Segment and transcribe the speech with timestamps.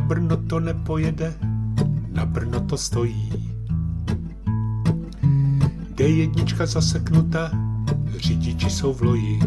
[0.00, 1.34] Brno to nepojede,
[2.12, 3.32] na Brno to stojí.
[5.94, 7.50] D1 zaseknuta,
[8.16, 9.40] řidiči jsou v loji.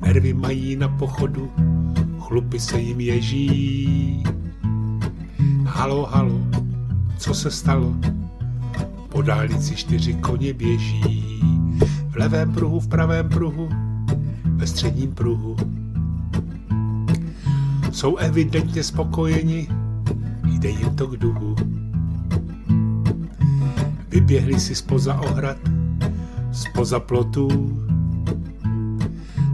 [0.00, 1.50] Nervy mají na pochodu,
[2.20, 4.22] chlupy se jim ježí.
[5.64, 6.40] Halo, halo,
[7.18, 7.96] co se stalo?
[9.08, 11.40] Po dálnici čtyři koně běží.
[12.08, 13.68] V levém pruhu, v pravém pruhu,
[14.44, 15.56] ve středním pruhu.
[17.96, 19.68] Jsou evidentně spokojeni,
[20.44, 21.56] jde jim to k duhu.
[24.08, 25.56] Vyběhli si spoza ohrad,
[26.52, 27.48] spoza plotů,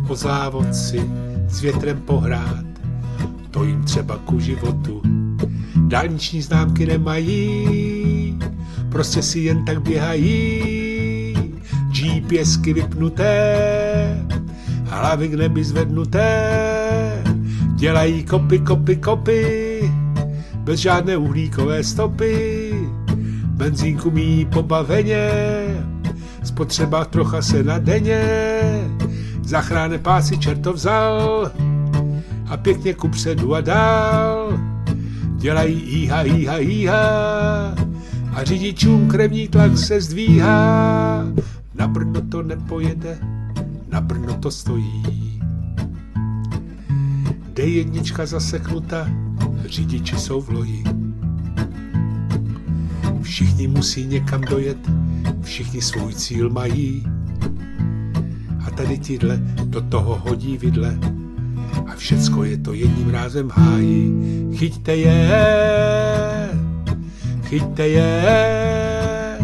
[0.09, 1.11] o závod si
[1.49, 2.65] s větrem pohrát,
[3.51, 5.03] to jim třeba ku životu.
[5.87, 8.39] Dálniční známky nemají,
[8.89, 11.35] prostě si jen tak běhají,
[11.89, 14.27] GPSky vypnuté,
[14.85, 16.73] hlavy k nebi zvednuté,
[17.83, 19.93] dělají kopy, kopy, kopy,
[20.57, 22.73] bez žádné uhlíkové stopy,
[23.47, 25.31] benzínku mí pobaveně,
[26.45, 28.23] spotřeba trocha se na denně,
[29.43, 31.51] zachráne pásy čerto vzal
[32.47, 34.59] a pěkně kupředu a dál.
[35.37, 37.05] Dělají íha, íha, íha
[38.35, 41.25] a řidičům krevní tlak se zdvíhá.
[41.75, 43.19] Na Brno to nepojede,
[43.91, 45.32] na Brno to stojí.
[47.63, 49.09] D1 zaseknuta,
[49.67, 50.85] řidiči jsou v loji.
[53.23, 54.79] Všichni musí někam dojet,
[55.43, 57.07] všichni svůj cíl mají.
[58.67, 60.99] A tady tíhle do toho hodí vidle
[61.87, 64.13] a všecko je to jedním rázem hájí.
[64.57, 65.31] Chyťte je,
[67.45, 69.39] chyťte je,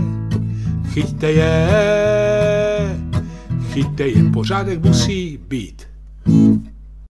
[0.88, 1.70] chyťte je,
[3.72, 5.82] chyťte je, pořádek musí být.